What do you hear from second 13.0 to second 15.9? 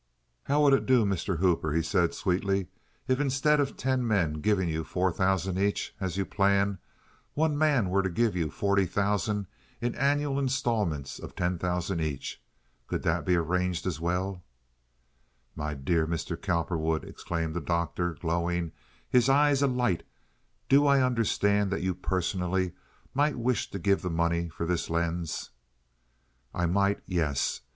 that be arranged as well?" "My